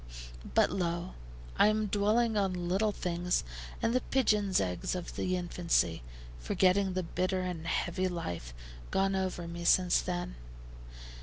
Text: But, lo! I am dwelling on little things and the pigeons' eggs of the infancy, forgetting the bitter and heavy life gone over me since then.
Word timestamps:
But, 0.55 0.71
lo! 0.71 1.13
I 1.59 1.67
am 1.67 1.85
dwelling 1.85 2.35
on 2.35 2.67
little 2.67 2.91
things 2.91 3.43
and 3.83 3.93
the 3.93 4.01
pigeons' 4.01 4.59
eggs 4.59 4.95
of 4.95 5.15
the 5.15 5.37
infancy, 5.37 6.01
forgetting 6.39 6.93
the 6.93 7.03
bitter 7.03 7.41
and 7.41 7.67
heavy 7.67 8.07
life 8.07 8.51
gone 8.89 9.15
over 9.15 9.47
me 9.47 9.63
since 9.63 10.01
then. 10.01 10.37